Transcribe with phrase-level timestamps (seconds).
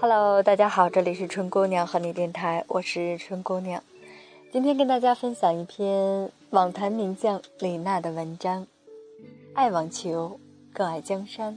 [0.00, 3.82] Hello，大家好，这里是春姑娘和你电台，我是春姑娘。
[4.52, 8.62] 今天跟大家分享一篇网坛名将李娜的文章，
[9.54, 10.38] 《爱网球
[10.72, 11.54] 更爱江山》。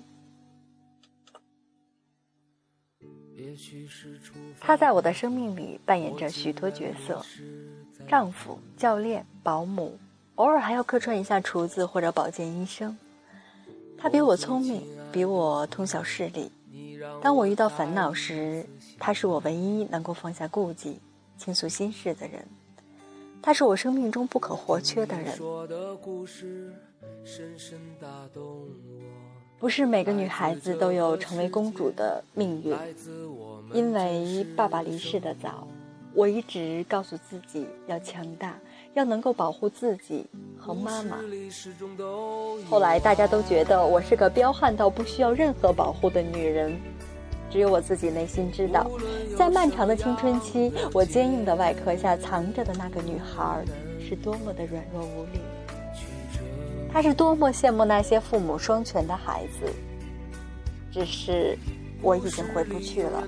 [4.60, 7.22] 她在我的生命里扮演着许多角色：
[8.08, 9.98] 丈夫、教练、保姆，
[10.36, 12.98] 偶尔还要客串一下厨子或者保健医生。
[13.98, 16.52] 他比我聪明，比我通晓事理。
[17.28, 18.66] 当我遇到烦恼时，
[18.98, 20.98] 他是我唯一能够放下顾忌、
[21.38, 22.42] 倾诉心事的人。
[23.42, 25.38] 他是我生命中不可或缺的人。
[29.60, 32.74] 不是每个女孩子都有成为公主的命运，
[33.74, 35.68] 因为爸爸离世的早，
[36.14, 38.58] 我一直告诉自己要强大，
[38.94, 40.26] 要能够保护自己
[40.58, 41.18] 和妈妈。
[42.70, 46.80] 后来大家都觉得我是个彪悍到不需要任何保护的女人，
[47.50, 48.90] 只有我自己内心知道，
[49.38, 53.64] 在漫长的青春期，我坚硬的外壳下藏着的那个女孩，
[54.00, 55.40] 是多么的软弱无力。
[56.92, 59.72] 她是多么羡慕那些父母双全的孩子，
[60.92, 61.58] 只是
[62.02, 63.24] 我已经回不去了。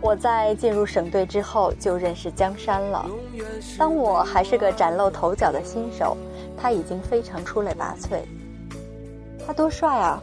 [0.00, 3.06] 我在进入省队之后就认识江山了。
[3.78, 6.16] 当我还是个崭露头角的新手，
[6.56, 8.18] 他已经非常出类拔萃。
[9.46, 10.20] 他多帅啊！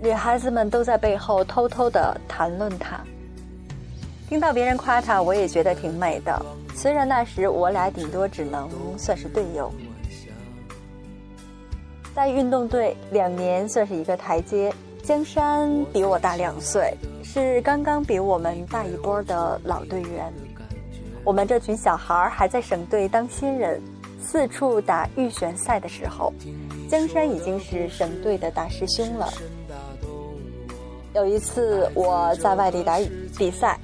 [0.00, 3.00] 女孩子们都在背后偷偷的谈论他。
[4.28, 6.40] 听到别人夸他，我也觉得挺美的。
[6.74, 9.72] 虽然那时我俩顶多只能算是队友，
[12.14, 14.72] 在运动队两年算是一个台阶。
[15.02, 20.30] 江山比我大两岁，是刚刚比我们大一波的老队员。
[21.24, 23.80] 我们这群小孩还在省队当新人，
[24.20, 26.30] 四处打预选赛的时候，
[26.90, 29.32] 江山已经是省队的大师兄了。
[31.14, 32.98] 有一次我在外地打
[33.36, 33.78] 比赛，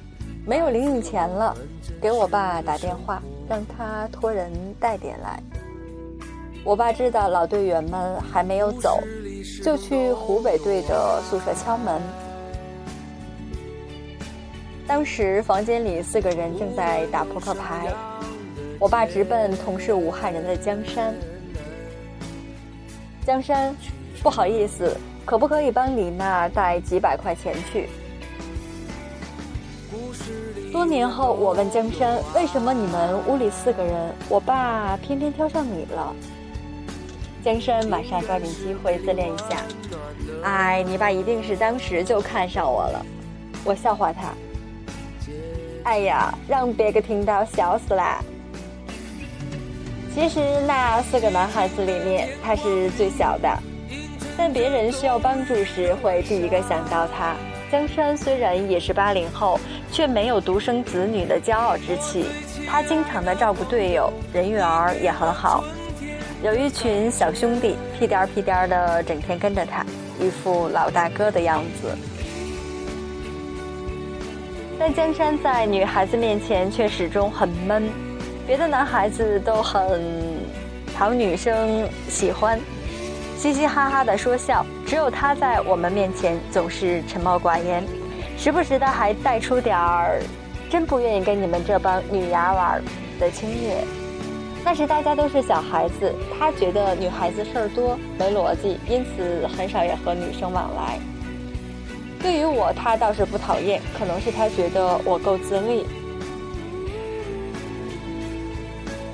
[0.45, 1.55] 没有零用钱了。
[2.01, 5.41] 给我爸打电话，让他托人带点来。
[6.63, 8.99] 我爸知道老队员们还没有走，
[9.63, 12.01] 就去湖北队的宿舍敲门。
[14.87, 17.91] 当时房间里四个人正在打扑克牌，
[18.79, 21.15] 我爸直奔同是武汉人的江山。
[23.25, 23.75] 江山，
[24.21, 27.89] 不好意思，可不可以帮李娜带几百块钱去？
[30.71, 36.13] 多年后，我问江山：“为什么你们屋里四个人，我爸偏偏挑上你了？”
[37.43, 39.63] 江山马上抓紧机会自恋一下
[40.43, 43.05] ：“哎，你爸一定是当时就看上我了。”
[43.63, 44.33] 我笑话他
[45.85, 48.21] ：“哎呀，让别个听到笑死啦！”
[50.13, 53.49] 其实那四个男孩子里面，他是最小的，
[54.37, 57.35] 但别人需要帮助时，会第一个想到他。
[57.71, 59.59] 江山虽然也是八零后，
[59.91, 62.25] 却没有独生子女的骄傲之气。
[62.67, 65.63] 他经常的照顾队友，人缘儿也很好，
[66.43, 69.85] 有一群小兄弟屁颠儿屁颠儿的整天跟着他，
[70.19, 71.97] 一副老大哥的样子。
[74.77, 77.89] 但江山在女孩子面前却始终很闷，
[78.45, 80.01] 别的男孩子都很
[80.95, 82.59] 讨女生喜欢。
[83.45, 87.85] 嘻嘻哈哈的说笑，只有他在我们面前总是沉默寡言，
[88.39, 90.19] 时不时的还带出点儿
[90.67, 92.83] “真不愿意跟你们这帮女丫玩”
[93.21, 93.85] 的轻蔑。
[94.63, 100.97] 那时大家都是小孩子，他觉得女孩子事儿多没逻辑，因此很少也和女生往来。
[102.19, 105.85] 对于我，他倒是不讨厌，可能是他觉得我够自立。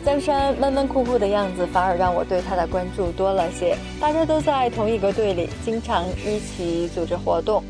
[0.04, 3.78] 江山闷闷酷酷的样子，反而让我对他的关注多了些。
[4.00, 7.64] 大家都在同一个队里，经常一起组织活动，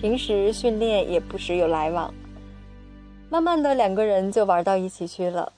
[0.00, 2.12] 平时训练也不时有来往。
[3.28, 5.52] 慢慢的，两个人就玩到一起去了。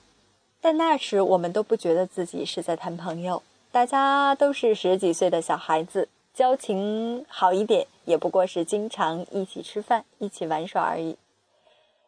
[0.59, 3.41] 但那时我们都不觉得自己是在谈朋友，
[3.71, 11.15] 大家都是十几岁的小孩子，交情好一点，也不过是经常一起吃饭、一起玩耍而已。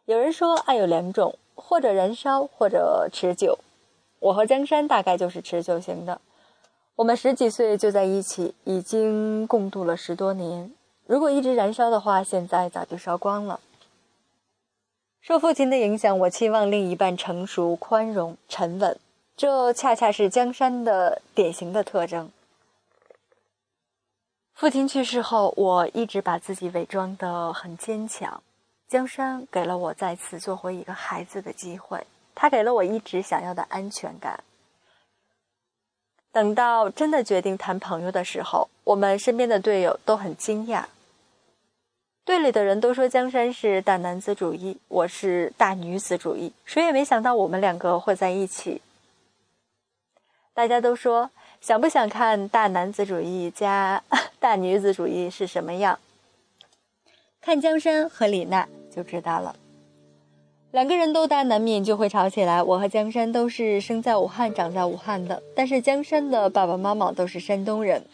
[0.05, 3.57] 有人说，爱有两种，或者燃烧，或者持久。
[4.19, 6.19] 我和江山大概就是持久型的，
[6.95, 10.71] 我们十几岁就在一起，已经共度了十多年。
[11.05, 13.59] 如果一直燃烧的话，现在早就烧光了。
[15.21, 18.97] 受父亲的影响，我期望另一半成熟、宽容、沉稳，
[19.35, 22.31] 这恰恰是江山的典型的特征。
[24.53, 28.43] 父亲去世后，我一直把自己伪装得很坚强。
[28.87, 32.05] 江山给了我再次做回一个孩子的机会。
[32.41, 34.41] 他给了我一直想要的安全感。
[36.31, 40.85] 等到真的决定谈朋友的时候，我们身边的队友都很惊讶。
[42.23, 48.81] 队里的人都说江山是大男子主义，我是大女子主义，谁也没想到我们两个会在一起。
[50.53, 54.01] 大家都说想不想看大男子主义加
[54.39, 55.99] 大女子主义是什么样？
[57.41, 59.53] 看江山和李娜就知道了。
[60.71, 62.61] 两个人斗大，难免就会吵起来。
[62.61, 68.05] 我和江山都是生在武汉、长在武汉的，但是江山的爸爸妈妈都是山东人。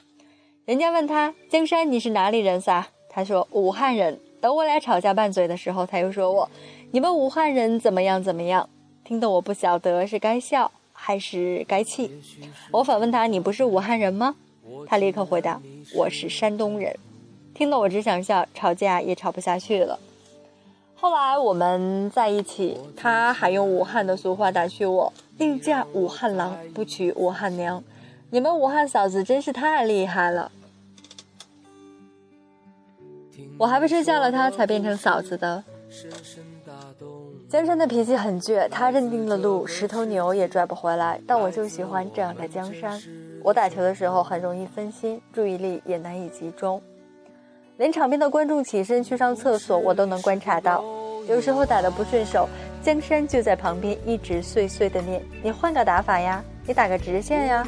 [0.64, 6.50] 人家问他：“江山，你是哪里人撒？”他说：“武汉人。”等我俩吵架拌嘴的时候，他又说我
[6.92, 8.70] ：“你们武汉人怎么样怎么样？”
[9.04, 12.10] 听得我不晓得是该笑还是该气。
[12.72, 14.34] 我反问他：“你不是武汉人吗？”
[14.88, 15.62] 他立刻回答
[15.94, 16.96] ：“我是山东人。”
[17.54, 20.00] 听得我只想笑，吵架也吵不下去了。
[21.06, 27.84] 后来我们在一起，他还用武汉的俗话打趣我：“宁嫁武汉郎，不娶武汉娘。”
[28.32, 30.52] 你们武汉嫂子真是太厉害了。
[33.60, 35.64] 我还不是嫁了他才变成嫂子的。
[37.48, 41.22] 江山的脾气很倔，他认定的路，十头牛也拽不回来。
[41.28, 43.00] 但我就喜欢这样的江山。
[43.44, 46.82] 我打球的时候很容易分心，注意力也难以集中。
[47.78, 50.82] 连场边的观众起身去上厕所，我都能观察到。
[51.28, 52.48] 有时候打得不顺手，
[52.82, 57.66] 江山就在旁边一直碎碎的念：“你换个打法呀，你打个直线呀。”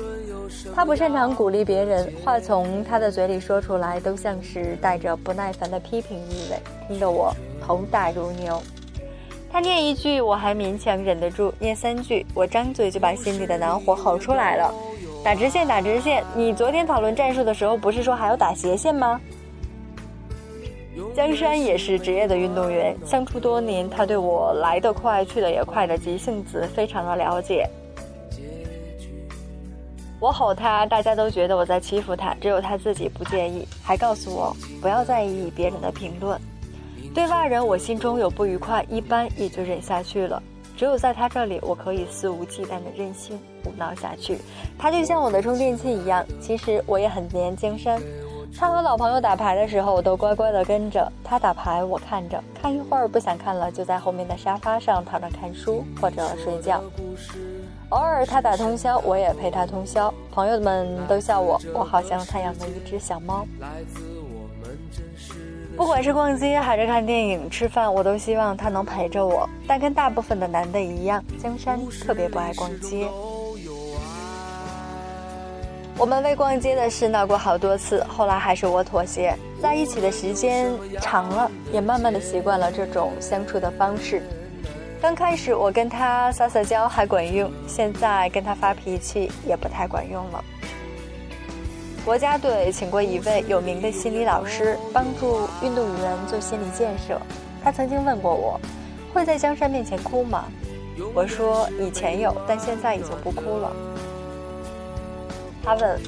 [0.74, 6.58] 他不擅长鼓励别人，话从他的嘴里说出来都像是带着不耐烦的批评意味，
[6.88, 8.62] 听得我头大如牛。
[9.52, 14.74] 他念一句，我还勉强忍得住；念三句，我张嘴就把心里的恼火吼出来了。
[15.22, 16.24] 打直线，打直线！
[16.34, 19.20] 你昨天讨论战术的时候，不是说还要打斜线吗？
[21.16, 27.68] 江山也是职业的运动员，相处多年，他对我来得快去得也快的急性子非常的了解。
[30.20, 36.40] 我吼他，大家都觉得我在欺负他，只有他自己不介意，还告诉我不要在意别人的评论。
[37.14, 40.42] 对外人，我心中有不愉快，一般也就忍下去了。
[40.76, 44.38] 只有在他这里，我可以肆无忌惮的任性胡闹下去。
[44.78, 46.24] 他就像我的充电器一样。
[46.40, 48.00] 其实我也很黏江山。
[48.60, 56.82] 他和老朋友打牌的时候，我都乖乖的跟着他打牌，我看着，看一会儿不想看了，就在后面的沙发上躺着看书或者睡觉。
[57.90, 60.12] 偶尔他打通宵，我也陪他通宵。
[60.32, 63.46] 朋友们都笑我，我好像他养的一只小猫。
[65.78, 69.48] 不管是逛街还是看电影、吃饭，我都希望他能陪着我。
[69.68, 73.08] 但跟大部分的男的一样，江山特别不爱逛街。
[76.00, 79.36] 我们为逛街的事闹过好多次，后来还是我妥协。
[79.60, 80.72] 在一起的时间
[81.02, 84.22] 长了，也慢慢的习惯了这种相处的方式。
[85.02, 90.44] 刚开始我跟他撒撒娇还管用，现在跟他发脾气也不太管用了。
[92.06, 97.20] 国家队请过一位有名的心理老师，帮助运动员做心理建设。
[97.64, 98.62] 他曾经问过我，
[99.12, 100.46] 会在江山面前哭吗？
[101.16, 103.72] 我说以前有，但现在已经不哭了。
[105.68, 106.00] 他问：“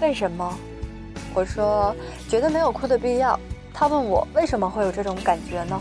[0.00, 0.56] 为什么？”
[1.34, 1.92] 我说
[2.30, 3.36] ：“觉得没有哭的必要。”
[3.74, 5.76] 他问我：“为什么会有这种感觉呢？”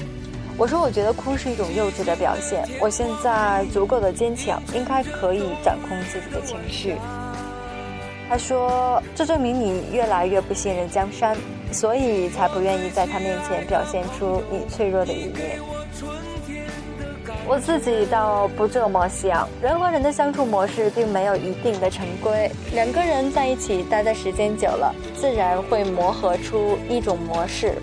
[0.58, 2.68] 我说：“我觉得哭是一种幼稚的表现。
[2.82, 6.96] 我现在足够的坚强，应该可以掌控自己的情绪。”
[8.28, 11.38] 他说：“这证明你越来越不信任江山，
[11.72, 15.60] 所以才不愿意在他面前表现出你脆弱的一面。”
[17.48, 27.76] 我自己倒不这么想，人和人的相处模式并没有一定的成规，两个人在一起待的时间久了，自然会磨合出一种模式。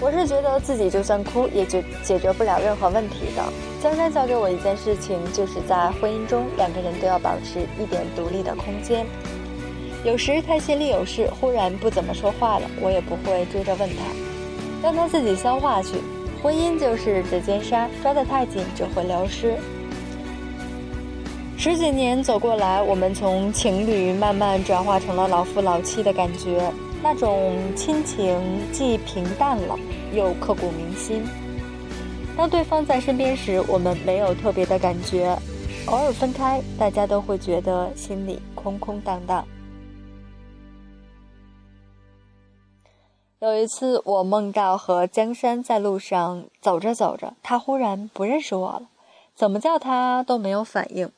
[0.00, 3.42] 我是觉得自己就算哭，也就解决不了任何问题的。
[3.82, 9.06] 江山教给我一件事情，就是在婚姻中，两个人都要保持一点独立的空间。
[10.04, 14.04] 有时他心里有事，忽然不怎么说话了，我也不会追着问他，
[14.82, 15.96] 让他自己消化去。
[16.42, 19.54] 婚姻就是指尖沙，抓得太紧就会流失。
[21.58, 26.70] 十几年走过来，我们从情侣慢慢转化成了老夫老妻的感觉，
[27.02, 28.38] 那种亲情
[28.72, 29.76] 既平淡了，
[30.12, 31.24] 又刻骨铭心。
[32.36, 35.36] 当对方在身边时，我们没有特别的感觉；
[35.86, 39.44] 偶尔分开，大家都会觉得心里空空荡荡。
[43.38, 48.88] 有一次，我梦到和江山在路上走着走着，他忽然不认识我了，
[49.34, 51.10] 怎么叫他都没有反应。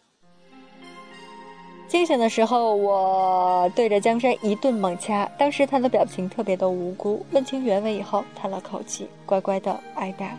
[1.87, 7.25] 清醒的时候，我对着江山一顿猛掐，当时他的表情特别的无辜。
[7.31, 10.37] 问清原委以后，叹了口气，乖乖的挨打。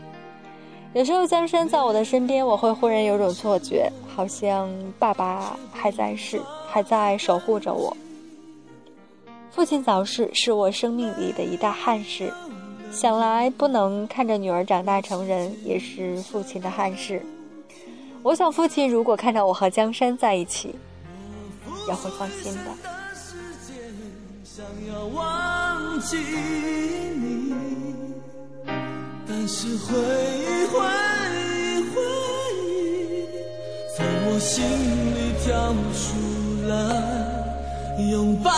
[0.93, 4.69] 有时候江山在我的身边，我会忽然有种错觉，好像
[5.00, 7.95] 爸爸还在世，还在守护着我。
[9.51, 12.31] 父亲早逝是我生命里的一大憾事，
[12.91, 17.21] 想来不能看着女儿长大成人，也是父亲的憾事。
[18.21, 20.75] 我想父亲如果看到我和江山在一起，
[21.87, 22.71] 也会放心的。
[29.27, 30.79] 但是回忆，回
[31.35, 32.01] 忆，回
[32.65, 33.25] 忆，
[33.95, 34.63] 从我心
[35.15, 36.05] 里跳出
[36.67, 36.71] 来，
[38.11, 38.49] 拥抱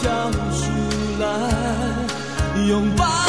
[0.00, 0.70] 跳出
[1.20, 1.26] 来
[2.68, 3.25] 拥抱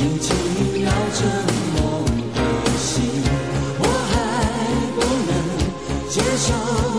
[0.00, 1.26] 轻轻绕着
[1.76, 1.78] 我
[2.34, 2.38] 的
[2.78, 3.22] 心，
[3.78, 4.12] 我还
[4.96, 5.30] 不能
[6.08, 6.89] 接受。